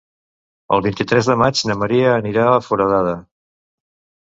[0.77, 3.15] El vint-i-tres de maig na Maria anirà a Foradada.